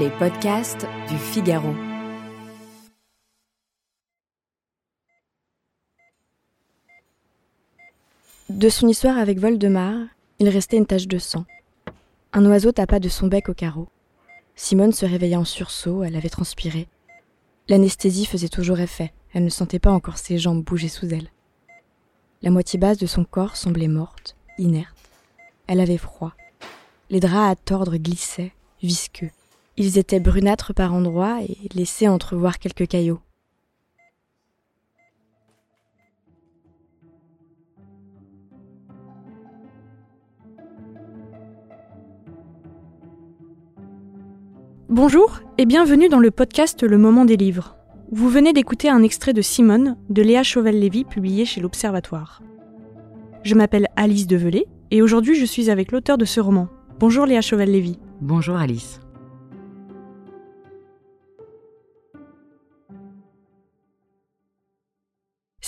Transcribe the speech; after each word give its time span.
Les 0.00 0.08
podcasts 0.08 0.86
du 1.10 1.18
Figaro. 1.18 1.74
De 8.48 8.68
son 8.70 8.88
histoire 8.88 9.18
avec 9.18 9.38
Voldemar, 9.38 10.06
il 10.38 10.48
restait 10.48 10.78
une 10.78 10.86
tache 10.86 11.06
de 11.06 11.18
sang. 11.18 11.44
Un 12.32 12.46
oiseau 12.46 12.72
tapa 12.72 13.00
de 13.00 13.10
son 13.10 13.26
bec 13.26 13.50
au 13.50 13.54
carreau. 13.54 13.88
Simone 14.54 14.92
se 14.92 15.04
réveilla 15.04 15.38
en 15.38 15.44
sursaut, 15.44 16.04
elle 16.04 16.16
avait 16.16 16.30
transpiré. 16.30 16.88
L'anesthésie 17.68 18.24
faisait 18.24 18.48
toujours 18.48 18.80
effet, 18.80 19.12
elle 19.34 19.44
ne 19.44 19.50
sentait 19.50 19.78
pas 19.78 19.92
encore 19.92 20.16
ses 20.16 20.38
jambes 20.38 20.64
bouger 20.64 20.88
sous 20.88 21.12
elle. 21.12 21.28
La 22.40 22.50
moitié 22.50 22.78
basse 22.78 22.98
de 22.98 23.06
son 23.06 23.24
corps 23.24 23.56
semblait 23.56 23.88
morte, 23.88 24.36
inerte. 24.56 25.10
Elle 25.66 25.80
avait 25.80 25.98
froid. 25.98 26.32
Les 27.10 27.20
draps 27.20 27.52
à 27.52 27.56
tordre 27.56 27.98
glissaient, 27.98 28.52
visqueux. 28.82 29.30
Ils 29.76 29.98
étaient 29.98 30.20
brunâtres 30.20 30.74
par 30.74 30.92
endroits 30.92 31.38
et 31.42 31.56
laissaient 31.74 32.08
entrevoir 32.08 32.58
quelques 32.58 32.86
caillots. 32.86 33.20
Bonjour 44.90 45.40
et 45.56 45.64
bienvenue 45.64 46.10
dans 46.10 46.18
le 46.18 46.30
podcast 46.30 46.82
Le 46.82 46.98
Moment 46.98 47.24
des 47.24 47.38
livres. 47.38 47.76
Vous 48.10 48.28
venez 48.28 48.52
d'écouter 48.52 48.90
un 48.90 49.02
extrait 49.02 49.32
de 49.32 49.40
Simone 49.40 49.96
de 50.10 50.20
Léa 50.20 50.42
Chauvel-Lévy 50.42 51.04
publié 51.04 51.46
chez 51.46 51.62
l'Observatoire. 51.62 52.42
Je 53.42 53.54
m'appelle 53.54 53.88
Alice 53.96 54.26
Develay 54.26 54.66
et 54.90 55.00
aujourd'hui 55.00 55.34
je 55.34 55.46
suis 55.46 55.70
avec 55.70 55.92
l'auteur 55.92 56.18
de 56.18 56.26
ce 56.26 56.40
roman. 56.40 56.68
Bonjour 57.00 57.24
Léa 57.24 57.40
Chauvel-Lévy. 57.40 57.98
Bonjour 58.20 58.56
Alice. 58.56 59.01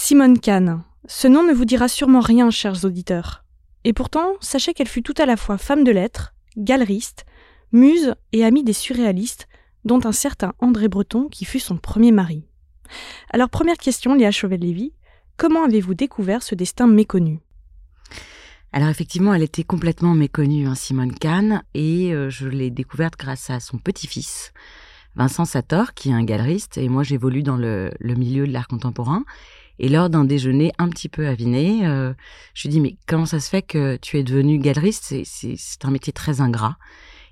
Simone 0.06 0.38
Kahn. 0.38 0.84
Ce 1.08 1.27
nom 1.27 1.44
ne 1.44 1.55
vous 1.55 1.64
dira 1.64 1.88
sûrement 1.88 2.20
rien, 2.20 2.50
chers 2.50 2.84
auditeurs. 2.84 3.42
Et 3.84 3.94
pourtant, 3.94 4.34
sachez 4.41 4.74
qu'elle 4.74 4.86
fut 4.86 5.02
tout 5.02 5.14
à 5.16 5.24
la 5.24 5.38
fois 5.38 5.56
femme 5.56 5.83
de 5.83 5.91
lettres, 5.92 6.34
galeriste, 6.58 7.24
muse 7.72 8.14
et 8.33 8.44
amie 8.44 8.64
des 8.64 8.74
surréalistes, 8.74 9.48
dont 9.86 10.00
un 10.05 10.12
certain 10.12 10.52
André 10.58 10.88
Breton 10.88 11.28
qui 11.30 11.46
fut 11.46 11.58
son 11.58 11.78
premier 11.78 12.12
mari. 12.12 12.44
Alors 13.30 13.48
première 13.48 13.78
question, 13.78 14.14
Léa 14.14 14.30
Chauvel-Lévy, 14.30 14.92
comment 15.38 15.64
avez-vous 15.64 15.94
découvert 15.94 16.42
ce 16.42 16.55
destin 16.55 16.86
méconnu? 16.86 17.41
Alors 18.72 18.91
effectivement, 18.91 19.33
elle 19.33 19.42
était 19.42 19.64
complètement 19.64 20.12
méconnue, 20.12 20.66
hein, 20.66 20.74
Simone 20.74 21.14
Kahn, 21.14 21.62
et 21.72 22.12
euh, 22.12 22.28
je 22.28 22.46
l'ai 22.46 22.70
découverte 22.70 23.14
grâce 23.18 23.48
à 23.48 23.58
son 23.58 23.78
petit-fils, 23.78 24.52
Vincent 25.16 25.44
Sator, 25.44 25.94
qui 25.94 26.11
est 26.11 26.14
un 26.14 26.24
galeriste, 26.24 26.77
et 26.77 26.89
moi 26.89 27.05
j'évolue 27.05 27.42
dans 27.42 27.56
le, 27.56 27.91
milieu 28.02 28.46
de 28.46 28.52
l'art 28.52 28.68
contemporain. 28.68 29.24
Et 29.78 29.89
lors 29.89 30.08
d'un 30.08 30.25
déjeuner 30.25 30.72
un 30.78 30.89
petit 30.89 31.08
peu 31.08 31.27
aviné, 31.27 31.86
euh, 31.86 32.12
je 32.55 32.62
lui 32.62 32.69
dis 32.70 32.80
mais 32.80 32.97
comment 33.06 33.27
ça 33.27 33.41
se 33.41 33.48
fait 33.48 33.62
que 33.62 33.97
tu 33.97 34.19
es 34.19 34.22
devenue 34.22 34.58
galeriste? 34.58 35.14
C'est 35.25 35.84
un 35.84 35.91
métier 35.91 36.12
très 36.12 36.41
ingrat. 36.41 36.77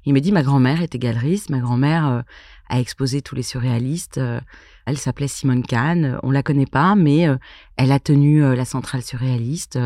Il 0.04 0.14
me 0.14 0.20
dit 0.20 0.32
ma 0.32 0.42
grand-mère 0.42 0.82
était 0.82 0.98
galeriste, 0.98 1.50
ma 1.50 1.60
grand-mère 1.60 2.06
euh, 2.06 2.22
a 2.68 2.80
exposé 2.80 3.22
tous 3.22 3.36
les 3.36 3.44
surréalistes. 3.44 4.18
Euh, 4.18 4.40
elle 4.86 4.98
s'appelait 4.98 5.28
Simone 5.28 5.62
Kahn, 5.62 6.18
on 6.24 6.32
la 6.32 6.42
connaît 6.42 6.66
pas, 6.66 6.96
mais 6.96 7.28
elle 7.76 7.92
a 7.92 8.00
tenu 8.00 8.40
la 8.40 8.64
centrale 8.64 9.02
surréaliste. 9.02 9.78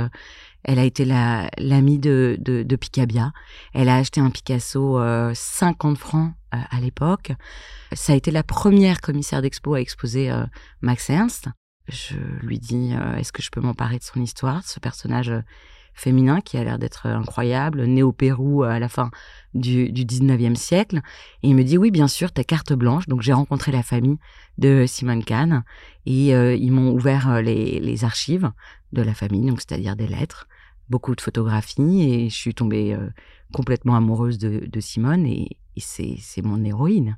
elle 0.65 0.79
a 0.79 0.85
été 0.85 1.05
l'amie 1.05 1.99
de, 1.99 2.39
de, 2.41 2.63
de, 2.63 2.77
Picabia. 2.77 3.33
Elle 3.75 3.91
a 3.91 3.97
acheté 3.97 4.23
un 4.23 4.31
Picasso 4.31 4.99
50 5.35 5.99
francs 5.99 6.33
à 6.51 6.81
l'époque. 6.81 7.33
Ça 7.93 8.15
a 8.15 8.17
été 8.17 8.31
la 8.31 8.43
première 8.43 9.03
commissaire 9.03 9.43
d'expo 9.43 9.75
à 9.75 9.83
exposer 9.83 10.33
Max 10.81 11.11
Ernst. 11.11 11.51
Je 11.89 12.17
lui 12.43 12.59
dis, 12.59 12.93
est-ce 13.17 13.33
que 13.33 13.43
je 13.43 13.51
peux 13.51 13.61
m'emparer 13.61 13.99
de 13.99 14.03
son 14.03 14.21
histoire, 14.21 14.61
de 14.61 14.67
ce 14.67 14.81
personnage 14.81 15.33
féminin 15.97 16.41
qui 16.41 16.59
a 16.59 16.65
l'air 16.65 16.79
d'être 16.79 17.07
incroyable, 17.07 17.85
né 17.85 18.03
au 18.03 18.13
Pérou 18.13 18.63
à 18.63 18.79
la 18.79 18.89
fin 18.89 19.11
du, 19.55 19.91
du 19.91 20.05
19e 20.05 20.55
siècle. 20.55 21.01
Et 21.43 21.49
il 21.49 21.57
me 21.57 21.65
dit, 21.65 21.79
oui, 21.79 21.91
bien 21.91 22.07
sûr, 22.07 22.31
ta 22.31 22.45
carte 22.45 22.73
blanche. 22.75 23.07
Donc 23.09 23.23
j'ai 23.23 23.33
rencontré 23.33 23.73
la 23.73 23.83
famille 23.83 24.19
de 24.59 24.85
Simone 24.87 25.25
Kahn 25.25 25.65
et 26.05 26.35
euh, 26.35 26.55
ils 26.55 26.71
m'ont 26.71 26.93
ouvert 26.93 27.31
euh, 27.31 27.41
les, 27.41 28.05
archives 28.05 28.53
de 28.93 29.03
la 29.03 29.15
famille, 29.15 29.49
donc 29.49 29.61
c'est-à-dire 29.61 29.97
des 29.97 30.07
lettres, 30.07 30.47
beaucoup 30.91 31.15
de 31.15 31.21
photographies 31.21 32.03
et 32.03 32.29
je 32.29 32.37
suis 32.37 32.55
tombée 32.55 32.95
euh, 32.95 33.09
complètement 33.53 33.97
amoureuse 33.97 34.39
de, 34.39 34.67
de 34.67 34.81
Simone 34.81 35.25
et, 35.25 35.57
et 35.77 35.81
c'est 35.81 36.43
mon 36.43 36.63
héroïne. 36.63 37.17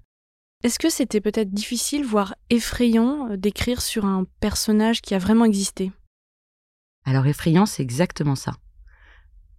Est-ce 0.65 0.81
que 0.81 0.91
c'était 0.91 1.21
peut-être 1.21 1.53
difficile, 1.53 2.05
voire 2.05 2.35
effrayant, 2.51 3.29
d'écrire 3.37 3.81
sur 3.81 4.05
un 4.05 4.27
personnage 4.41 5.03
qui 5.03 5.15
a 5.15 5.19
vraiment 5.19 5.45
existé? 5.45 5.93
Alors 7.05 7.27
effrayant, 7.27 7.65
c'est 7.65 7.83
exactement 7.83 8.35
ça. 8.35 8.53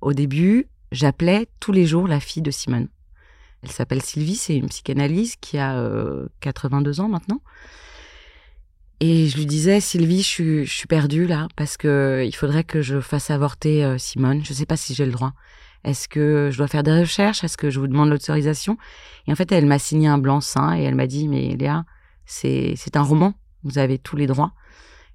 Au 0.01 0.13
début, 0.13 0.67
j'appelais 0.91 1.47
tous 1.61 1.71
les 1.71 1.85
jours 1.85 2.07
la 2.07 2.19
fille 2.19 2.41
de 2.41 2.51
Simone. 2.51 2.89
Elle 3.63 3.71
s'appelle 3.71 4.01
Sylvie, 4.01 4.35
c'est 4.35 4.55
une 4.55 4.67
psychanalyse 4.67 5.35
qui 5.37 5.57
a 5.57 5.85
82 6.41 6.99
euh, 6.99 7.03
ans 7.03 7.09
maintenant. 7.09 7.41
Et 8.99 9.27
je 9.29 9.37
lui 9.37 9.45
disais, 9.45 9.79
Sylvie, 9.79 10.21
je 10.21 10.65
suis, 10.65 10.87
perdue 10.87 11.25
là, 11.25 11.47
parce 11.55 11.77
que 11.77 12.23
il 12.25 12.35
faudrait 12.35 12.65
que 12.65 12.81
je 12.81 12.99
fasse 12.99 13.29
avorter 13.29 13.85
euh, 13.85 13.97
Simone. 13.97 14.43
Je 14.43 14.51
ne 14.51 14.57
sais 14.57 14.65
pas 14.65 14.75
si 14.75 14.93
j'ai 14.93 15.05
le 15.05 15.13
droit. 15.13 15.33
Est-ce 15.83 16.07
que 16.07 16.49
je 16.51 16.57
dois 16.57 16.67
faire 16.67 16.83
des 16.83 16.99
recherches? 16.99 17.43
Est-ce 17.43 17.57
que 17.57 17.69
je 17.69 17.79
vous 17.79 17.87
demande 17.87 18.09
l'autorisation? 18.09 18.77
Et 19.27 19.31
en 19.31 19.35
fait, 19.35 19.51
elle 19.51 19.65
m'a 19.65 19.79
signé 19.79 20.07
un 20.07 20.17
blanc-seing 20.17 20.75
et 20.77 20.83
elle 20.83 20.95
m'a 20.95 21.07
dit, 21.07 21.27
mais 21.27 21.55
Léa, 21.55 21.85
c'est 22.25 22.75
un 22.95 23.01
roman, 23.01 23.33
vous 23.63 23.77
avez 23.77 23.97
tous 23.97 24.15
les 24.15 24.27
droits. 24.27 24.53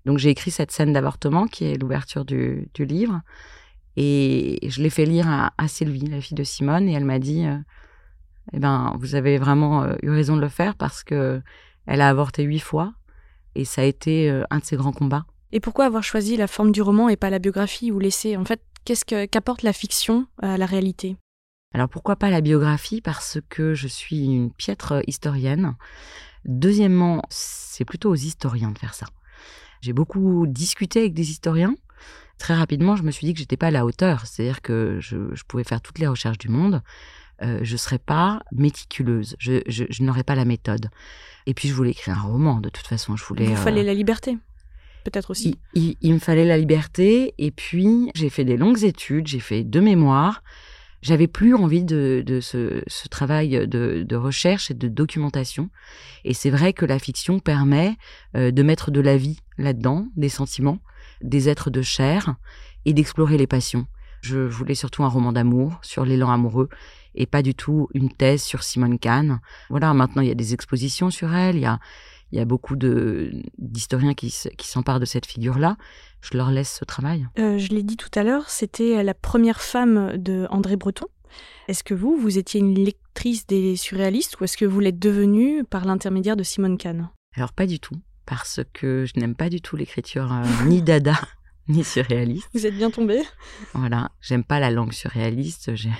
Donc 0.05 0.19
j'ai 0.19 0.31
écrit 0.31 0.51
cette 0.51 0.71
scène 0.71 0.93
d'avortement 0.93 1.47
qui 1.47 1.65
est 1.65 1.81
l'ouverture 1.81 2.25
du, 2.25 2.69
du 2.75 2.85
livre. 2.85 3.21
Et 3.97 4.59
je 4.69 4.83
l'ai 4.83 4.91
fait 4.91 5.05
lire 5.05 5.29
à, 5.29 5.69
Sylvie, 5.69 6.07
la 6.07 6.21
fille 6.21 6.35
de 6.35 6.45
Simone, 6.45 6.89
et 6.89 6.93
elle 6.93 7.05
m'a 7.05 7.19
dit 7.19 7.47
euh, 7.47 7.57
Eh 8.53 8.59
ben, 8.59 8.95
vous 8.99 9.15
avez 9.15 9.39
vraiment 9.39 9.83
euh, 9.83 9.95
eu 10.03 10.11
raison 10.11 10.37
de 10.37 10.41
le 10.41 10.49
faire 10.49 10.75
parce 10.75 11.05
que 11.05 11.41
elle 11.87 12.01
a 12.01 12.09
avorté 12.09 12.43
huit 12.43 12.61
fois 12.61 12.95
et 13.55 13.65
ça 13.65 13.83
a 13.83 13.85
été 13.85 14.31
euh, 14.31 14.43
un 14.51 14.59
de 14.59 14.65
ses 14.65 14.77
grands 14.77 14.93
combats. 14.93 15.27
Et 15.53 15.61
pourquoi 15.61 15.85
avoir 15.85 16.03
choisi 16.03 16.37
la 16.37 16.49
forme 16.49 16.73
du 16.73 16.83
roman 16.83 17.09
et 17.09 17.17
pas 17.17 17.31
la 17.31 17.39
biographie 17.39 17.93
ou 17.93 18.01
laisser 18.01 18.37
En 18.37 18.45
fait, 18.45 18.61
qu'est-ce 18.85 19.05
qu'apporte 19.05 19.63
la 19.63 19.73
fiction 19.73 20.27
à 20.41 20.57
la 20.59 20.67
réalité? 20.67 21.17
Alors 21.73 21.89
pourquoi 21.89 22.17
pas 22.17 22.31
la 22.31 22.41
biographie? 22.41 23.01
Parce 23.01 23.39
que 23.49 23.75
je 23.75 23.89
suis 23.89 24.25
une 24.25 24.53
piètre 24.53 25.03
historienne. 25.07 25.75
Deuxièmement, 26.45 27.23
c'est 27.31 27.85
plutôt 27.85 28.11
aux 28.11 28.17
historiens 28.17 28.71
de 28.71 28.79
faire 28.79 28.95
ça. 28.95 29.07
J'ai 29.81 29.93
beaucoup 29.93 30.47
discuté 30.47 31.01
avec 31.01 31.15
des 31.15 31.31
historiens 31.31 31.75
très 32.39 32.55
rapidement, 32.55 32.97
je 32.97 33.03
me 33.03 33.11
suis 33.11 33.27
dit 33.27 33.33
que 33.33 33.39
j'étais 33.39 33.57
pas 33.57 33.69
à 33.69 33.71
la 33.71 33.85
hauteur. 33.85 34.27
C'est-à-dire 34.27 34.63
que 34.63 34.99
je, 35.01 35.17
pouvais 35.47 35.65
faire 35.65 35.81
toutes 35.81 35.99
les 35.99 36.07
recherches 36.07 36.39
du 36.39 36.49
monde. 36.49 36.83
Euh, 37.43 37.61
je 37.63 37.77
serais 37.77 37.99
pas 37.99 38.43
méticuleuse. 38.53 39.37
Je, 39.39 39.61
je, 39.67 40.03
n'aurais 40.03 40.23
pas 40.23 40.35
la 40.35 40.45
méthode. 40.45 40.91
Et 41.47 41.55
puis, 41.55 41.69
je 41.69 41.75
voulais 41.75 41.91
écrire 41.91 42.19
un 42.19 42.23
roman, 42.23 42.61
de 42.61 42.69
toute 42.69 42.87
façon. 42.87 43.17
Je 43.17 43.25
voulais. 43.25 43.47
Il 43.47 43.57
fallait 43.57 43.81
euh, 43.81 43.85
la 43.85 43.95
liberté. 43.95 44.39
Peut-être 45.05 45.31
aussi. 45.31 45.59
Il, 45.75 46.15
me 46.15 46.19
fallait 46.19 46.45
la 46.45 46.59
liberté. 46.59 47.35
Et 47.39 47.51
puis, 47.51 48.11
j'ai 48.15 48.31
fait 48.31 48.45
des 48.45 48.57
longues 48.57 48.85
études. 48.85 49.27
J'ai 49.27 49.41
fait 49.41 49.63
deux 49.63 49.83
mémoires. 49.83 50.43
J'avais 51.03 51.27
plus 51.27 51.55
envie 51.55 51.85
de, 51.85 52.25
ce, 52.41 53.09
travail 53.09 53.51
de, 53.69 54.05
de, 54.09 54.17
recherche 54.17 54.71
et 54.71 54.75
de 54.75 54.89
documentation. 54.89 55.69
Et 56.25 56.33
c'est 56.33 56.49
vrai 56.49 56.73
que 56.73 56.87
la 56.87 56.99
fiction 56.99 57.39
permet 57.39 57.97
euh, 58.37 58.51
de 58.51 58.63
mettre 58.63 58.91
de 58.91 59.01
la 59.01 59.19
vie 59.19 59.39
là-dedans, 59.59 60.09
des 60.17 60.31
sentiments 60.31 60.79
des 61.25 61.49
êtres 61.49 61.71
de 61.71 61.83
chair 61.83 62.37
et 62.85 62.93
d'explorer 62.93 63.37
les 63.37 63.47
passions. 63.47 63.87
Je 64.21 64.39
voulais 64.39 64.75
surtout 64.75 65.05
un 65.05 65.09
roman 65.09 65.33
d'amour 65.33 65.79
sur 65.83 66.05
l'élan 66.05 66.31
amoureux 66.31 66.69
et 67.15 67.27
pas 67.27 67.43
du 67.43 67.55
tout 67.55 67.89
une 67.95 68.11
thèse 68.11 68.43
sur 68.43 68.63
Simone 68.63 68.99
Kahn. 68.99 69.41
Voilà, 69.71 69.93
maintenant 69.93 70.23
il 70.23 70.29
y 70.29 70.33
a 70.33 70.37
des 70.37 70.55
expositions 70.55 71.11
sur 71.11 71.35
elle, 71.35 71.57
il 71.57 71.63
y 71.63 71.67
a, 71.67 71.79
il 72.35 72.39
y 72.39 72.41
a 72.41 72.45
beaucoup 72.45 72.75
d'historiens 72.77 74.15
qui, 74.15 74.35
qui 74.59 74.67
s'emparent 74.67 74.99
de 74.99 75.05
cette 75.05 75.25
figure-là. 75.25 75.77
Je 76.21 76.37
leur 76.37 76.51
laisse 76.51 76.79
ce 76.81 76.85
travail. 76.85 77.29
Euh, 77.39 77.59
je 77.59 77.69
l'ai 77.69 77.85
dit 77.85 77.97
tout 77.97 78.11
à 78.17 78.25
l'heure, 78.25 78.51
c'était 78.51 79.05
la 79.05 79.15
première 79.15 79.61
femme 79.61 80.17
de 80.17 80.49
André 80.51 80.75
Breton. 80.75 81.07
Est-ce 81.69 81.85
que 81.85 81.95
vous, 81.95 82.17
vous 82.17 82.37
étiez 82.37 82.59
une 82.59 82.75
lectrice 82.75 83.47
des 83.47 83.77
surréalistes 83.77 84.41
ou 84.41 84.45
est-ce 84.45 84.57
que 84.57 84.65
vous 84.65 84.81
l'êtes 84.81 84.99
devenue 84.99 85.63
par 85.63 85.85
l'intermédiaire 85.85 86.35
de 86.35 86.43
Simone 86.43 86.77
Kahn 86.77 87.09
Alors 87.37 87.53
pas 87.53 87.67
du 87.67 87.79
tout 87.79 87.95
parce 88.27 88.61
que 88.73 89.05
je 89.05 89.21
n'aime 89.21 89.37
pas 89.37 89.49
du 89.49 89.61
tout 89.61 89.77
l'écriture 89.77 90.33
euh, 90.33 90.65
ni 90.67 90.83
dada 90.83 91.15
ni 91.69 91.85
surréaliste. 91.85 92.49
Vous 92.55 92.67
êtes 92.67 92.77
bien 92.77 92.91
tombé. 92.91 93.23
Voilà, 93.73 94.11
j'aime 94.21 94.45
pas 94.45 94.61
la 94.61 94.71
langue 94.71 94.93
surréaliste, 94.93 95.75
j'aime 95.75 95.91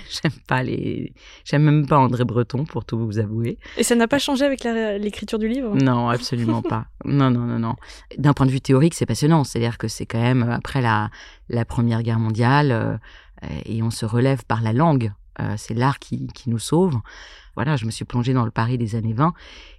pas 0.47 0.63
les, 0.63 1.13
j'aime 1.43 1.63
même 1.63 1.87
pas 1.87 1.97
André 1.97 2.23
Breton 2.23 2.65
pour 2.65 2.85
tout 2.85 2.97
vous 2.97 3.19
avouer. 3.19 3.57
Et 3.77 3.83
ça 3.83 3.95
n'a 3.95 4.07
pas 4.07 4.19
changé 4.19 4.45
avec 4.45 4.63
l'écriture 4.63 5.39
du 5.39 5.47
livre? 5.47 5.75
Non, 5.75 6.09
absolument 6.09 6.61
pas. 6.61 6.87
Non, 7.03 7.31
non, 7.31 7.41
non, 7.41 7.59
non. 7.59 7.75
D'un 8.17 8.33
point 8.33 8.45
de 8.45 8.51
vue 8.51 8.61
théorique, 8.61 8.93
c'est 8.93 9.05
passionnant. 9.05 9.43
C'est-à-dire 9.43 9.77
que 9.77 9.87
c'est 9.87 10.05
quand 10.05 10.21
même 10.21 10.43
après 10.43 10.81
la 10.81 11.09
la 11.49 11.65
Première 11.65 12.01
Guerre 12.01 12.19
mondiale 12.19 12.71
euh, 12.71 12.97
et 13.65 13.83
on 13.83 13.91
se 13.91 14.05
relève 14.05 14.43
par 14.45 14.61
la 14.61 14.73
langue 14.73 15.11
c'est 15.57 15.73
l'art 15.73 15.99
qui, 15.99 16.27
qui, 16.27 16.49
nous 16.49 16.59
sauve. 16.59 16.95
Voilà, 17.55 17.75
je 17.75 17.85
me 17.85 17.91
suis 17.91 18.05
plongée 18.05 18.31
dans 18.31 18.45
le 18.45 18.51
Paris 18.51 18.77
des 18.77 18.95
années 18.95 19.11
20 19.11 19.33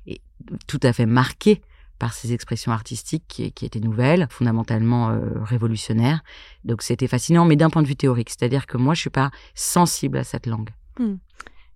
et 0.07 0.21
tout 0.67 0.81
à 0.83 0.93
fait 0.93 1.07
marquée 1.07 1.63
par 1.99 2.13
ces 2.13 2.33
expressions 2.33 2.73
artistiques 2.73 3.25
qui, 3.29 3.53
qui 3.53 3.65
étaient 3.65 3.81
nouvelles, 3.81 4.27
fondamentalement 4.31 5.11
euh, 5.11 5.21
révolutionnaires. 5.43 6.23
Donc 6.65 6.83
c'était 6.83 7.07
fascinant, 7.07 7.45
mais 7.45 7.57
d'un 7.57 7.71
point 7.71 7.83
de 7.83 7.89
vue 7.89 7.97
théorique, 7.97 8.31
c'est-à-dire 8.31 8.67
que 8.67 8.77
moi, 8.77 8.95
je 8.95 9.01
suis 9.01 9.11
pas 9.11 9.31
sensible 9.55 10.19
à 10.19 10.25
cette 10.25 10.47
langue. 10.47 10.71
Hmm. 10.99 11.17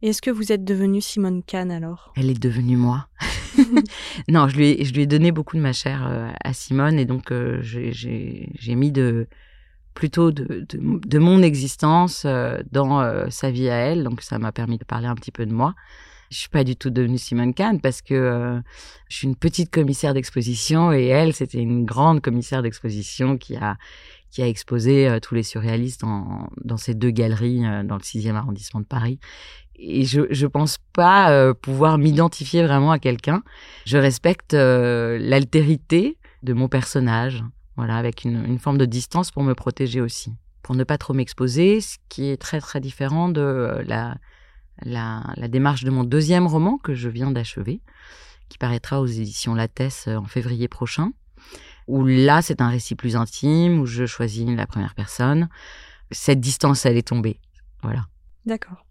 Est-ce 0.03 0.23
que 0.23 0.31
vous 0.31 0.51
êtes 0.51 0.65
devenue 0.65 1.01
Simone 1.01 1.43
Kahn 1.43 1.71
alors? 1.71 2.13
Elle 2.17 2.31
est 2.31 2.39
devenue 2.39 2.77
moi. 2.77 3.09
non, 4.29 4.49
je 4.49 4.57
lui, 4.57 4.69
ai, 4.69 4.85
je 4.85 4.95
lui 4.95 5.03
ai 5.03 5.07
donné 5.07 5.33
beaucoup 5.33 5.57
de 5.57 5.61
ma 5.61 5.73
chair 5.73 6.07
euh, 6.07 6.31
à 6.43 6.53
Simone 6.53 6.99
et 6.99 7.05
donc 7.05 7.33
euh, 7.33 7.59
j'ai 7.63 8.75
mis 8.75 8.93
de 8.93 9.27
plutôt 9.93 10.31
de, 10.31 10.65
de, 10.69 11.01
de 11.07 11.19
mon 11.19 11.43
existence 11.43 12.25
dans 12.71 13.29
sa 13.29 13.51
vie 13.51 13.69
à 13.69 13.75
elle. 13.75 14.05
Donc 14.05 14.23
ça 14.23 14.39
m'a 14.39 14.53
permis 14.53 14.79
de 14.79 14.85
parler 14.85 15.09
un 15.09 15.15
petit 15.15 15.33
peu 15.33 15.45
de 15.45 15.53
moi. 15.53 15.75
Je 16.31 16.39
suis 16.39 16.49
pas 16.49 16.63
du 16.63 16.77
tout 16.77 16.91
devenue 16.91 17.19
Simone 17.19 17.53
Kahn 17.53 17.81
parce 17.81 18.03
que 18.03 18.15
euh, 18.15 18.61
je 19.09 19.17
suis 19.17 19.27
une 19.27 19.35
petite 19.35 19.71
commissaire 19.71 20.15
d'exposition 20.15 20.93
et 20.93 21.07
elle, 21.07 21.35
c'était 21.35 21.59
une 21.59 21.85
grande 21.85 22.21
commissaire 22.21 22.63
d'exposition 22.63 23.37
qui 23.37 23.57
a 23.57 23.77
qui 24.31 24.41
a 24.43 24.47
exposé 24.47 25.09
euh, 25.09 25.19
tous 25.19 25.35
les 25.35 25.43
surréalistes 25.43 26.03
dans, 26.03 26.49
dans 26.63 26.77
ces 26.77 26.95
deux 26.95 27.11
galeries 27.11 27.67
euh, 27.67 27.83
dans 27.83 27.97
le 27.97 28.03
6e 28.03 28.37
arrondissement 28.37 28.79
de 28.79 28.87
Paris. 28.87 29.19
Et 29.75 30.05
je 30.05 30.21
je 30.31 30.47
pense 30.47 30.79
pas 30.93 31.53
pouvoir 31.55 31.99
m'identifier 31.99 32.63
vraiment 32.63 32.93
à 32.93 33.01
quelqu'un. 33.01 33.43
Je 33.87 33.97
respecte 33.97 34.53
l'altérité 34.53 36.19
de 36.43 36.53
mon 36.53 36.69
personnage, 36.69 37.43
voilà, 37.77 37.97
avec 37.97 38.25
une 38.25 38.59
forme 38.59 38.77
de 38.77 38.85
distance 38.85 39.31
pour 39.31 39.43
me 39.43 39.55
protéger 39.55 40.03
aussi, 40.03 40.35
pour 40.63 40.75
ne 40.75 40.85
pas 40.85 40.99
trop 40.99 41.15
m'exposer, 41.15 41.81
ce 41.81 41.97
qui 42.11 42.29
est 42.29 42.37
très 42.37 42.61
très 42.61 42.79
différent 42.79 43.31
de 43.31 43.83
la 43.87 44.19
la, 44.83 45.23
démarche 45.49 45.85
de 45.85 45.91
mon 45.91 46.05
deuxième 46.05 46.47
roman 46.47 46.79
que 46.79 46.95
je 46.95 47.09
viens 47.09 47.31
d'achever, 47.31 47.81
qui 48.49 48.59
paraîtra 48.59 49.01
aux 49.01 49.07
éditions 49.07 49.55
Lattès 49.55 50.07
euh, 50.09 50.17
en 50.17 50.25
février 50.25 50.69
prochain, 50.69 51.13
où 51.87 52.05
là 52.05 52.43
c'est 52.43 52.61
un 52.61 52.69
récit 52.69 52.95
plus 52.95 53.17
intime, 53.17 53.81
où 53.81 53.87
je 53.87 54.07
choisis 54.07 54.47
la 54.49 54.67
première 54.67 54.95
personne. 54.95 55.49
Cette 56.11 56.41
distance, 56.41 56.87
elle 56.87 56.97
est 56.97 57.09
tombée. 57.09 57.41
Voilà. 57.83 58.07
D'accord. 58.47 58.85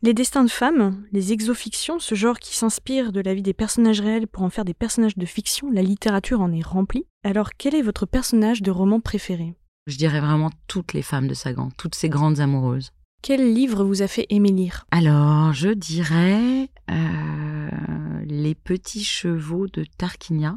Les 0.00 0.14
destins 0.14 0.44
de 0.44 0.50
femmes, 0.50 1.04
les 1.10 1.32
exofictions, 1.32 1.98
ce 1.98 2.14
genre 2.14 2.38
qui 2.38 2.56
s'inspire 2.56 3.10
de 3.10 3.20
la 3.20 3.34
vie 3.34 3.42
des 3.42 3.52
personnages 3.52 4.00
réels 4.00 4.28
pour 4.28 4.44
en 4.44 4.50
faire 4.50 4.64
des 4.64 4.74
personnages 4.74 5.18
de 5.18 5.26
fiction, 5.26 5.70
la 5.72 5.82
littérature 5.82 6.40
en 6.40 6.52
est 6.52 6.64
remplie. 6.64 7.04
Alors 7.24 7.50
quel 7.58 7.74
est 7.74 7.82
votre 7.82 8.06
personnage 8.06 8.62
de 8.62 8.70
roman 8.70 9.00
préféré? 9.00 9.56
Je 9.88 9.96
dirais 9.96 10.20
vraiment 10.20 10.50
toutes 10.68 10.92
les 10.92 11.02
femmes 11.02 11.26
de 11.26 11.34
Sagan, 11.34 11.70
toutes 11.76 11.96
ces 11.96 12.08
grandes 12.08 12.38
amoureuses. 12.38 12.92
Quel 13.20 13.52
livre 13.52 13.84
vous 13.84 14.02
a 14.02 14.06
fait 14.06 14.26
aimer 14.30 14.52
lire? 14.52 14.86
Alors, 14.90 15.52
je 15.52 15.70
dirais 15.70 16.70
euh, 16.90 18.20
Les 18.24 18.54
petits 18.54 19.04
chevaux 19.04 19.66
de 19.66 19.84
Tarquinia. 19.98 20.56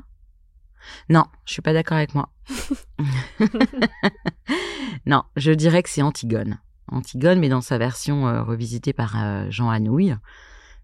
Non, 1.09 1.25
je 1.45 1.53
suis 1.53 1.61
pas 1.61 1.73
d'accord 1.73 1.97
avec 1.97 2.13
moi. 2.13 2.29
non, 5.05 5.23
je 5.35 5.51
dirais 5.51 5.81
que 5.81 5.89
c'est 5.89 6.03
Antigone. 6.03 6.59
Antigone, 6.87 7.39
mais 7.39 7.49
dans 7.49 7.61
sa 7.61 7.77
version 7.79 8.27
euh, 8.27 8.43
revisitée 8.43 8.93
par 8.93 9.15
euh, 9.21 9.47
Jean 9.49 9.69
Anouilh, 9.69 10.15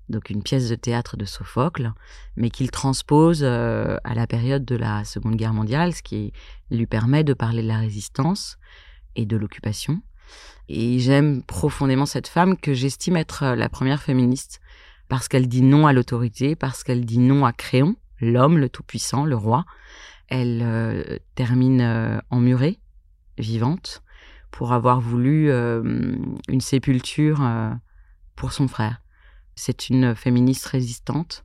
donc 0.10 0.32
une 0.32 0.42
pièce 0.42 0.70
de 0.70 0.76
théâtre 0.76 1.16
de 1.16 1.26
Sophocle, 1.26 1.94
mais 2.36 2.50
qu'il 2.50 2.72
transpose 2.72 3.44
à 3.44 4.14
la 4.16 4.26
période 4.26 4.66
de 4.66 4.76
la 4.76 5.04
Seconde 5.04 5.36
Guerre 5.36 5.54
mondiale, 5.54 5.94
ce 5.94 6.02
qui 6.02 6.34
lui 6.72 6.88
permet 6.88 7.24
de 7.24 7.34
parler 7.34 7.62
de 7.62 7.68
la 7.68 7.78
résistance 7.78 8.58
et 9.16 9.26
de 9.26 9.38
l'occupation. 9.38 10.02
Et 10.70 11.00
j'aime 11.00 11.44
profondément 11.44 12.06
cette 12.06 12.28
femme 12.28 12.58
que 12.58 12.74
j'estime 12.74 13.18
être 13.18 13.44
euh, 13.44 13.56
la 13.56 13.70
première 13.70 14.02
féministe 14.02 14.60
parce 15.08 15.28
qu'elle 15.28 15.48
dit 15.48 15.62
non 15.62 15.88
à 15.88 15.94
l'autorité, 15.94 16.56
parce 16.56 16.84
qu'elle 16.84 17.06
dit 17.06 17.20
non 17.20 17.46
à 17.46 17.54
Créon, 17.54 17.96
l'homme, 18.20 18.58
le 18.58 18.70
tout-puissant, 18.70 19.26
le 19.26 19.38
roi. 19.38 19.66
Elle 20.28 20.62
euh, 20.62 21.18
termine 21.36 21.80
euh, 21.80 22.20
emmurée, 22.30 22.80
vivante, 23.38 24.04
pour 24.52 24.74
avoir 24.74 25.00
voulu 25.00 25.52
une 25.52 26.62
sépulture 26.62 27.42
pour 28.36 28.54
son 28.54 28.68
frère. 28.68 29.02
C'est 29.56 29.90
une 29.90 30.16
féministe 30.16 30.66
résistante 30.66 31.44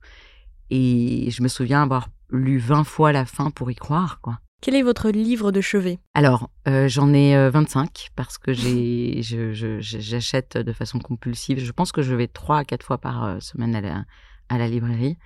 et 0.70 1.28
je 1.30 1.42
me 1.42 1.48
souviens 1.48 1.82
avoir 1.82 2.08
lu 2.30 2.58
20 2.58 2.84
fois 2.84 3.12
la 3.12 3.26
fin 3.26 3.50
pour 3.50 3.70
y 3.70 3.74
croire, 3.74 4.20
quoi. 4.20 4.40
Quel 4.62 4.76
est 4.76 4.82
votre 4.82 5.10
livre 5.10 5.50
de 5.50 5.60
chevet? 5.60 5.98
Alors, 6.14 6.48
euh, 6.68 6.86
j'en 6.86 7.12
ai 7.12 7.50
25 7.50 7.82
euh, 7.82 8.12
parce 8.14 8.38
que 8.38 8.52
j'ai, 8.52 9.20
j'achète 9.80 10.56
de 10.56 10.72
façon 10.72 11.00
compulsive. 11.00 11.58
Je 11.58 11.72
pense 11.72 11.90
que 11.90 12.00
je 12.00 12.14
vais 12.14 12.28
trois 12.28 12.58
à 12.58 12.64
quatre 12.64 12.86
fois 12.86 12.98
par 12.98 13.24
euh, 13.24 13.40
semaine 13.40 13.74
à 13.74 13.80
la, 13.80 14.04
à 14.48 14.58
la 14.58 14.68
librairie. 14.68 15.18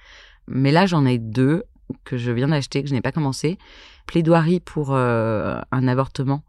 Mais 0.48 0.72
là, 0.72 0.86
j'en 0.86 1.04
ai 1.04 1.18
deux 1.18 1.64
que 2.04 2.16
je 2.16 2.32
viens 2.32 2.48
d'acheter, 2.48 2.82
que 2.82 2.88
je 2.88 2.94
n'ai 2.94 3.02
pas 3.02 3.12
commencé. 3.12 3.58
Plaidoirie 4.06 4.60
pour 4.60 4.94
un 4.94 5.88
avortement 5.88 6.42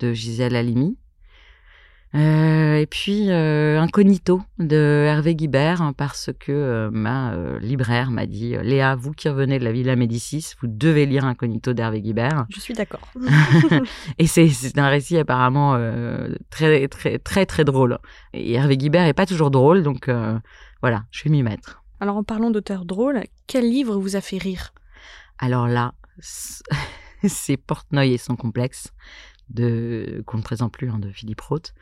de 0.00 0.12
Gisèle 0.12 0.56
Halimi. 0.56 0.98
Euh, 2.14 2.76
et 2.76 2.86
puis 2.86 3.30
euh, 3.30 3.80
Incognito 3.80 4.40
de 4.58 5.04
Hervé 5.06 5.34
Guibert 5.34 5.82
hein, 5.82 5.92
parce 5.92 6.30
que 6.38 6.52
euh, 6.52 6.90
ma 6.90 7.34
libraire 7.58 8.10
m'a 8.10 8.26
dit 8.26 8.56
Léa, 8.62 8.94
vous 8.94 9.12
qui 9.12 9.28
revenez 9.28 9.58
de 9.58 9.64
la 9.64 9.72
Villa 9.72 9.96
Médicis, 9.96 10.54
vous 10.60 10.68
devez 10.68 11.04
lire 11.04 11.24
Incognito 11.24 11.72
d'Hervé 11.72 12.00
Guibert. 12.00 12.46
Je 12.48 12.60
suis 12.60 12.74
d'accord. 12.74 13.12
et 14.18 14.26
c'est 14.26 14.78
un 14.78 14.88
récit 14.88 15.18
apparemment 15.18 15.78
très 16.50 16.88
très 16.88 17.18
très 17.18 17.44
très 17.44 17.64
drôle. 17.64 17.98
Et 18.32 18.52
Hervé 18.54 18.76
Guibert 18.76 19.06
est 19.06 19.14
pas 19.14 19.26
toujours 19.26 19.50
drôle, 19.50 19.82
donc 19.82 20.08
voilà, 20.80 21.04
je 21.10 21.24
vais 21.24 21.30
m'y 21.30 21.42
mettre. 21.42 21.82
Alors 22.00 22.16
en 22.16 22.24
parlant 22.24 22.50
d'auteur 22.50 22.84
drôle, 22.84 23.22
quel 23.46 23.68
livre 23.68 23.96
vous 23.96 24.16
a 24.16 24.20
fait 24.20 24.38
rire? 24.38 24.72
Alors 25.38 25.66
là, 25.66 25.94
c'est 27.26 27.56
Portnoy 27.56 28.12
et 28.12 28.18
son 28.18 28.36
complexe 28.36 28.92
de 29.48 30.22
qu'on 30.26 30.38
ne 30.38 30.42
présente 30.42 30.72
plus 30.72 30.90
hein, 30.90 30.98
de 30.98 31.10
Philippe 31.10 31.40
Roth. 31.40 31.74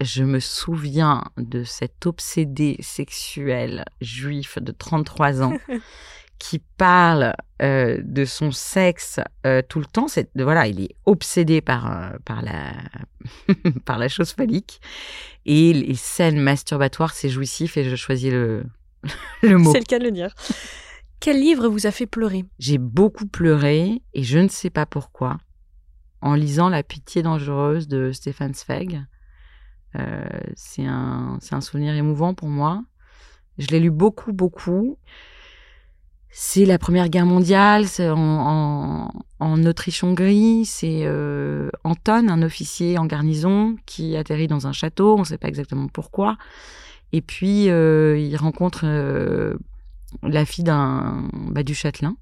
Je 0.00 0.24
me 0.24 0.40
souviens 0.40 1.24
de 1.38 1.64
cet 1.64 2.06
obsédé 2.06 2.76
sexuel 2.80 3.84
juif 4.00 4.58
de 4.60 4.72
33 4.72 5.42
ans 5.42 5.56
qui 6.38 6.60
parle 6.76 7.34
euh, 7.62 8.00
de 8.04 8.24
son 8.24 8.52
sexe 8.52 9.20
euh, 9.46 9.62
tout 9.66 9.78
le 9.78 9.86
temps. 9.86 10.08
C'est 10.08 10.28
voilà, 10.34 10.66
il 10.66 10.82
est 10.82 10.94
obsédé 11.06 11.60
par 11.60 11.90
euh, 11.90 12.16
par 12.24 12.42
la 12.42 12.72
par 13.84 13.98
la 13.98 14.08
chose 14.08 14.32
phallique 14.32 14.80
et 15.46 15.72
les 15.72 15.94
scènes 15.94 16.38
masturbatoires, 16.38 17.14
c'est 17.14 17.30
jouissif 17.30 17.76
et 17.76 17.84
je 17.84 17.96
choisis 17.96 18.30
le 18.30 18.64
le 19.42 19.56
mot. 19.56 19.72
C'est 19.72 19.78
le 19.78 19.84
cas 19.84 19.98
de 19.98 20.04
le 20.04 20.12
dire. 20.12 20.34
Quel 21.20 21.40
livre 21.40 21.68
vous 21.68 21.86
a 21.86 21.90
fait 21.90 22.06
pleurer? 22.06 22.44
J'ai 22.58 22.76
beaucoup 22.76 23.26
pleuré 23.26 24.02
et 24.12 24.22
je 24.22 24.38
ne 24.38 24.48
sais 24.48 24.70
pas 24.70 24.84
pourquoi 24.84 25.38
en 26.26 26.34
lisant 26.34 26.68
La 26.68 26.82
pitié 26.82 27.22
dangereuse 27.22 27.86
de 27.86 28.10
Stéphane 28.10 28.52
Zweig. 28.52 29.04
Euh, 29.96 30.24
c'est 30.56 30.84
un, 30.84 31.38
un 31.50 31.60
souvenir 31.60 31.94
émouvant 31.94 32.34
pour 32.34 32.48
moi. 32.48 32.82
Je 33.58 33.68
l'ai 33.68 33.80
lu 33.80 33.90
beaucoup, 33.90 34.32
beaucoup. 34.32 34.98
C'est 36.30 36.66
la 36.66 36.78
Première 36.78 37.08
Guerre 37.08 37.24
mondiale, 37.26 37.86
c'est 37.86 38.10
en, 38.10 39.08
Autriche-Hongrie. 39.40 40.64
C'est 40.66 41.02
euh, 41.04 41.70
Anton, 41.84 42.28
un 42.28 42.42
officier 42.42 42.98
en 42.98 43.06
garnison, 43.06 43.76
qui 43.86 44.16
atterrit 44.16 44.48
dans 44.48 44.66
un 44.66 44.72
château. 44.72 45.14
On 45.14 45.20
ne 45.20 45.24
sait 45.24 45.38
pas 45.38 45.48
exactement 45.48 45.86
pourquoi. 45.86 46.36
Et 47.12 47.22
puis, 47.22 47.70
euh, 47.70 48.18
il 48.18 48.36
rencontre 48.36 48.84
la 50.22 50.44
fille 50.44 50.64
d'un 50.64 51.28
bah, 51.50 51.62
du 51.62 51.74
châtelain. 51.74 52.16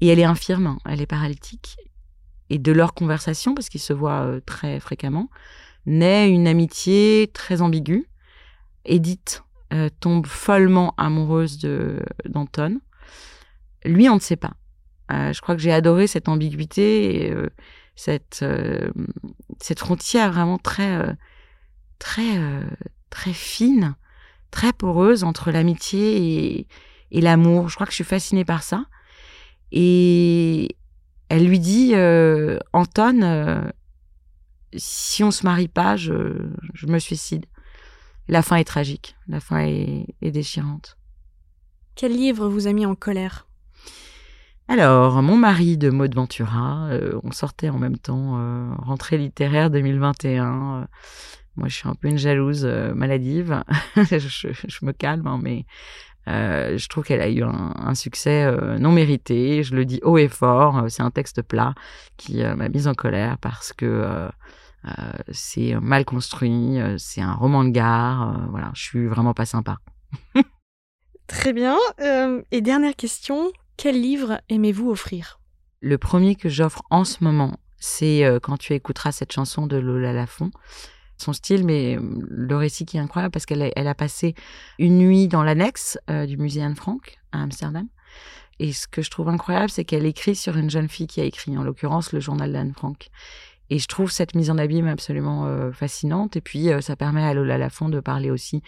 Et 0.00 0.08
elle 0.08 0.18
est 0.18 0.24
infirme, 0.24 0.78
elle 0.86 1.02
est 1.02 1.06
paralytique 1.06 1.76
et 2.50 2.58
de 2.58 2.72
leur 2.72 2.94
conversation, 2.94 3.54
parce 3.54 3.68
qu'ils 3.68 3.80
se 3.80 3.92
voient 3.92 4.22
euh, 4.22 4.40
très 4.44 4.80
fréquemment, 4.80 5.30
naît 5.86 6.28
une 6.30 6.46
amitié 6.46 7.30
très 7.32 7.62
ambiguë. 7.62 8.08
Edith 8.84 9.42
euh, 9.72 9.88
tombe 10.00 10.26
follement 10.26 10.94
amoureuse 10.96 11.58
de 11.58 12.00
d'Anton. 12.26 12.80
Lui, 13.84 14.08
on 14.08 14.16
ne 14.16 14.20
sait 14.20 14.36
pas. 14.36 14.54
Euh, 15.12 15.32
je 15.32 15.40
crois 15.40 15.54
que 15.54 15.60
j'ai 15.60 15.72
adoré 15.72 16.06
cette 16.06 16.28
ambiguïté 16.28 17.26
et 17.26 17.34
cette 17.96 18.44
cette 19.60 19.78
frontière 19.78 20.32
vraiment 20.32 20.58
très 20.58 21.16
très 21.98 22.38
très 23.10 23.32
fine, 23.32 23.94
très 24.50 24.72
poreuse 24.72 25.24
entre 25.24 25.50
l'amitié 25.50 26.58
et, 26.58 26.66
et 27.10 27.20
l'amour. 27.20 27.68
Je 27.68 27.74
crois 27.74 27.86
que 27.86 27.92
je 27.92 27.96
suis 27.96 28.04
fascinée 28.04 28.44
par 28.44 28.62
ça. 28.62 28.86
Et, 29.72 30.76
elle 31.34 31.48
lui 31.48 31.58
dit 31.58 31.94
euh, 31.94 32.60
Anton, 32.72 33.22
euh, 33.22 33.64
si 34.76 35.24
on 35.24 35.32
se 35.32 35.44
marie 35.44 35.66
pas, 35.66 35.96
je, 35.96 36.12
me 36.86 37.00
suicide. 37.00 37.46
La 38.28 38.40
fin 38.40 38.54
est 38.54 38.64
tragique, 38.64 39.16
la 39.26 39.40
fin 39.40 39.58
est, 39.58 40.06
déchirante. 40.22 40.96
Quel 41.96 42.12
livre 42.12 42.48
vous 42.48 42.68
a 42.68 42.72
mis 42.72 42.86
en 42.86 42.94
colère? 42.94 43.48
Alors, 44.68 45.22
mon 45.22 45.36
mari 45.36 45.76
de 45.76 45.90
Maud 45.90 46.14
Ventura, 46.14 46.86
euh, 46.90 47.18
on 47.24 47.32
sortait 47.32 47.68
en 47.68 47.78
même 47.78 47.98
temps, 47.98 48.38
rentrée 48.78 49.18
littéraire 49.18 49.70
2021, 49.70 50.86
Moi, 51.56 51.66
je 51.66 51.74
suis 51.74 51.88
un 51.88 51.96
peu 51.96 52.06
une 52.06 52.16
jalouse 52.16 52.64
maladive. 52.64 53.64
je, 53.96 54.84
me 54.84 54.92
calme, 54.92 55.26
hein, 55.26 55.40
mais 55.42 55.66
euh, 56.28 56.78
je 56.78 56.88
trouve 56.88 57.04
qu'elle 57.04 57.20
a 57.20 57.28
eu 57.28 57.42
un, 57.42 57.94
succès 57.94 58.44
euh, 58.44 58.78
non 58.78 58.92
mérité. 58.92 59.62
Je 59.62 59.74
le 59.74 59.84
dis 59.84 60.00
haut 60.02 60.18
et 60.18 60.28
fort. 60.28 60.78
Euh, 60.78 60.88
c'est 60.88 61.02
un 61.02 61.10
texte 61.10 61.42
plat 61.42 61.74
qui 62.16 62.42
m'a 62.42 62.68
mise 62.68 62.88
en 62.88 62.94
colère 62.94 63.38
parce 63.38 63.72
que 63.72 64.28
c'est 65.30 65.74
mal 65.80 66.04
construit. 66.04 66.78
c'est 66.98 67.20
un 67.20 67.32
roman 67.32 67.64
de 67.64 67.70
gare. 67.70 68.48
voilà, 68.50 68.70
je 68.74 68.82
suis 68.82 69.06
vraiment 69.06 69.34
pas 69.34 69.46
sympa. 69.46 69.78
Très 71.26 71.52
bien. 71.52 71.78
et 72.50 72.60
dernière 72.60 72.96
question 72.96 73.50
quel 73.76 74.00
livre 74.00 74.40
aimez-vous 74.48 74.90
offrir? 74.90 75.40
Le 75.80 75.98
premier 75.98 76.36
que 76.36 76.48
j'offre 76.48 76.82
en 76.90 77.04
ce 77.04 77.24
moment, 77.24 77.56
c'est 77.78 78.24
quand 78.42 78.56
tu 78.56 78.72
écouteras 78.74 79.10
cette 79.10 79.32
chanson 79.32 79.66
de 79.66 79.76
Lola 79.76 80.12
Lafont 80.12 80.50
son 81.16 81.32
style, 81.32 81.64
mais 81.64 81.98
le 82.00 82.56
récit 82.56 82.84
qui 82.84 82.96
est 82.96 83.00
incroyable 83.00 83.32
parce 83.32 83.46
qu'elle 83.46 83.62
a, 83.62 83.70
elle 83.76 83.88
a 83.88 83.94
passé 83.94 84.34
une 84.78 84.98
nuit 84.98 85.28
dans 85.28 85.42
l'annexe 85.42 85.98
euh, 86.10 86.26
du 86.26 86.36
musée 86.36 86.62
Anne 86.62 86.76
Frank 86.76 87.18
à 87.32 87.42
Amsterdam. 87.42 87.86
Et 88.60 88.72
ce 88.72 88.86
que 88.86 89.02
je 89.02 89.10
trouve 89.10 89.28
incroyable, 89.28 89.70
c'est 89.70 89.84
qu'elle 89.84 90.06
écrit 90.06 90.36
sur 90.36 90.56
une 90.56 90.70
jeune 90.70 90.88
fille 90.88 91.06
qui 91.06 91.20
a 91.20 91.24
écrit, 91.24 91.56
en 91.58 91.64
l'occurrence, 91.64 92.12
le 92.12 92.20
journal 92.20 92.52
d'Anne 92.52 92.72
Frank. 92.72 93.08
Et 93.70 93.78
je 93.78 93.88
trouve 93.88 94.10
cette 94.10 94.34
mise 94.34 94.50
en 94.50 94.58
abîme 94.58 94.86
absolument 94.86 95.46
euh, 95.46 95.72
fascinante. 95.72 96.36
Et 96.36 96.40
puis, 96.40 96.70
euh, 96.70 96.80
ça 96.80 96.96
permet 96.96 97.24
à 97.24 97.32
Lola 97.34 97.58
Lafont 97.58 97.88
de 97.88 97.98
parler 97.98 98.30
aussi, 98.30 98.62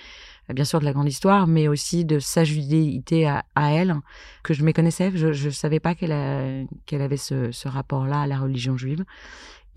bien 0.52 0.64
sûr, 0.64 0.80
de 0.80 0.86
la 0.86 0.92
grande 0.92 1.08
histoire, 1.08 1.46
mais 1.46 1.68
aussi 1.68 2.04
de 2.04 2.18
sa 2.18 2.44
judéité 2.44 3.28
à, 3.28 3.44
elle, 3.56 3.94
que 4.42 4.54
je 4.54 4.64
méconnaissais. 4.64 5.12
Je 5.14 5.28
ne 5.28 5.50
savais 5.50 5.80
pas 5.80 5.94
qu'elle 5.94 6.12
avait 6.12 7.16
ce 7.16 7.68
rapport-là 7.68 8.22
à 8.22 8.26
la 8.26 8.38
religion 8.38 8.76
juive. 8.76 9.04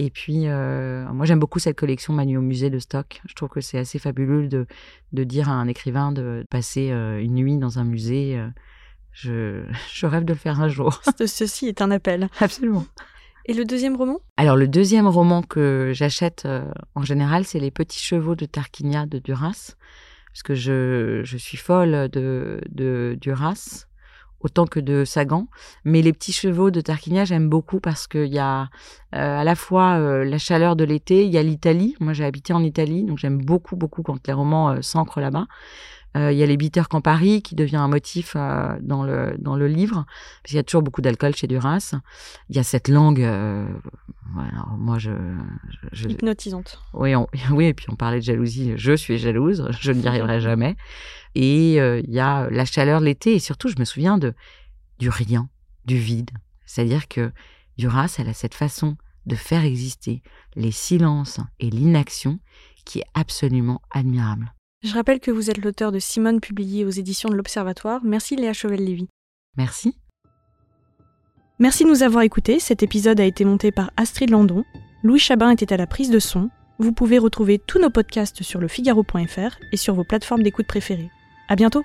Et 0.02 0.10
puis, 0.10 0.48
euh, 0.48 1.06
moi, 1.12 1.26
j'aime 1.26 1.40
beaucoup 1.40 1.60
cette 1.60 1.76
collection 1.76 2.14
Manu 2.14 2.38
au 2.38 2.42
musée 2.42 2.70
de 2.70 2.80
stock. 2.80 3.22
Je 3.28 3.36
trouve 3.36 3.50
que 3.50 3.60
c'est 3.60 3.78
assez 3.78 4.00
fabuleux 4.00 4.48
de, 4.48 4.66
de, 5.12 5.24
dire 5.26 5.50
à 5.50 5.52
un 5.52 5.68
écrivain 5.68 6.14
de 6.14 6.46
passer 6.50 6.90
euh, 6.92 7.22
une 7.22 7.34
nuit 7.34 7.58
dans 7.58 7.80
un 7.80 7.84
musée. 7.84 8.38
Euh, 8.38 8.48
je, 9.12 9.66
je, 9.94 10.06
rêve 10.06 10.24
de 10.24 10.32
le 10.32 10.40
faire 10.40 10.62
un 10.62 10.70
jour. 10.70 11.02
Ceci 11.26 11.68
est 11.68 11.82
un 11.82 11.92
appel. 11.92 12.30
Absolument. 12.40 12.86
Et 13.46 13.54
le 13.54 13.66
deuxième 13.66 13.98
roman? 13.98 14.22
Alors, 14.38 14.56
le 14.56 14.70
deuxième 14.70 15.06
roman 15.06 15.42
que 15.42 15.92
j'achète 15.94 16.48
en 16.96 17.04
général, 17.04 17.44
c'est 17.44 17.60
Les 17.60 17.72
Petits 17.72 18.02
Chevaux 18.02 18.36
de 18.36 18.46
Tarquinia 18.46 19.06
de 19.06 19.20
Duras. 19.20 19.76
Parce 20.32 20.44
que 20.44 20.56
je, 20.56 21.24
je 21.26 21.38
suis 21.38 21.58
folle 21.58 22.08
de, 22.08 22.62
de 22.70 23.18
Duras 23.20 23.89
autant 24.42 24.66
que 24.66 24.80
de 24.80 25.06
Sagan. 25.06 25.48
Mais 25.84 26.02
les 26.02 26.14
petits 26.14 26.32
chevaux 26.32 26.72
de 26.72 26.82
Tarquinia, 26.82 27.26
j'aime 27.26 27.50
beaucoup 27.50 27.80
parce 27.80 28.08
qu'il 28.08 28.34
y 28.34 28.40
a 28.40 28.70
euh, 29.16 29.40
à 29.40 29.44
la 29.44 29.56
fois 29.56 29.98
euh, 29.98 30.24
la 30.24 30.38
chaleur 30.38 30.76
de 30.76 30.84
l'été, 30.84 31.26
il 31.26 31.32
y 31.32 31.38
a 31.38 31.44
l'Italie. 31.44 31.96
Moi, 32.00 32.14
j'ai 32.14 32.26
habité 32.26 32.54
en 32.54 32.64
Italie, 32.64 33.04
donc 33.04 33.18
j'aime 33.18 33.44
beaucoup, 33.44 33.76
beaucoup 33.76 34.04
quand 34.04 34.26
les 34.28 34.34
romans 34.34 34.72
euh, 34.72 34.82
s'ancrent 34.82 35.20
là-bas. 35.20 35.48
Euh, 36.18 36.32
il 36.32 36.38
y 36.38 36.44
a 36.44 36.46
les 36.46 36.58
Bitter 36.58 36.82
Campari 36.90 37.42
qui 37.42 37.56
devient 37.56 37.78
un 37.78 37.88
motif 37.88 38.34
euh, 38.36 38.78
dans 38.82 39.04
le 39.04 39.36
dans 39.38 39.56
le 39.56 39.68
livre 39.68 40.06
parce 40.42 40.50
qu'il 40.50 40.56
y 40.56 40.60
a 40.60 40.64
toujours 40.64 40.82
beaucoup 40.82 41.02
d'alcool 41.02 41.36
chez 41.36 41.48
Duras. 41.48 41.94
Il 42.50 42.56
y 42.56 42.60
a 42.60 42.64
cette 42.64 42.88
langue, 42.88 43.22
euh, 43.22 43.68
voilà, 44.34 44.66
moi 44.78 44.98
je, 44.98 45.12
je, 45.92 46.10
hypnotisante. 46.10 46.82
Oui, 46.94 47.14
oui, 47.52 47.66
et 47.66 47.74
puis 47.74 47.86
on 47.90 47.96
parlait 47.96 48.20
de 48.20 48.24
jalousie. 48.24 48.74
Je 48.76 48.94
suis 48.94 49.18
jalouse, 49.18 49.68
je 49.80 49.92
n'y 49.92 50.08
arriverai 50.08 50.42
jamais. 50.42 50.76
Et 51.36 51.76
il 51.76 52.12
y 52.12 52.20
a 52.20 52.50
la 52.50 52.66
chaleur 52.66 53.02
de 53.02 53.06
l'été 53.06 53.36
et 53.36 53.40
surtout, 53.40 53.68
je 53.68 53.76
me 53.78 53.86
souviens 53.86 54.18
de 54.18 54.34
du 54.98 55.10
rien, 55.10 55.48
du 55.86 55.98
vide. 55.98 56.32
C'est-à-dire 56.66 57.08
que 57.08 57.32
Duras, 57.78 58.16
elle 58.18 58.30
a 58.30 58.34
cette 58.34 58.56
façon 58.56 58.98
de 59.28 59.36
faire 59.36 59.64
exister 59.64 60.24
les 60.56 60.72
silences 60.72 61.40
et 61.60 61.70
l'inaction 61.70 62.40
qui 62.84 63.00
est 63.00 63.06
absolument 63.14 63.82
admirable. 63.92 64.54
Je 64.82 64.94
rappelle 64.94 65.20
que 65.20 65.32
vous 65.32 65.50
êtes 65.50 65.58
l'auteur 65.58 65.92
de 65.92 66.00
Simone 66.00 66.40
publié 66.40 66.86
aux 66.86 66.90
éditions 66.90 67.30
de 67.30 67.36
l'Observatoire. 67.36 68.02
Merci 68.04 68.38
Léa 68.38 68.54
Chauvel-Lévy. 68.54 69.10
Merci. 69.58 69.98
Merci 71.60 71.84
de 71.84 71.90
nous 71.90 72.04
avoir 72.04 72.24
écoutés. 72.24 72.60
Cet 72.60 72.82
épisode 72.82 73.20
a 73.20 73.26
été 73.26 73.44
monté 73.44 73.72
par 73.72 73.92
Astrid 73.98 74.30
Landon. 74.30 74.64
Louis 75.04 75.20
Chabin 75.20 75.50
était 75.50 75.74
à 75.74 75.78
la 75.78 75.88
prise 75.88 76.10
de 76.10 76.20
son. 76.20 76.50
Vous 76.78 76.94
pouvez 76.94 77.18
retrouver 77.18 77.60
tous 77.60 77.80
nos 77.80 77.90
podcasts 77.90 78.42
sur 78.42 78.62
lefigaro.fr 78.62 79.58
et 79.74 79.78
sur 79.78 79.96
vos 79.96 80.06
plateformes 80.06 80.44
d'écoute 80.44 80.68
préférées. 80.68 81.10
À 81.50 81.58
bientôt! 81.58 81.84